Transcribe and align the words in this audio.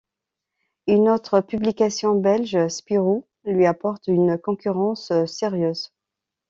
Une 0.87 1.09
autre 1.09 1.41
publication 1.41 2.15
belge, 2.15 2.69
Spirou, 2.69 3.27
lui 3.45 3.67
apporte 3.67 4.07
une 4.07 4.39
concurrence 4.39 5.11
sérieuse. 5.27 5.93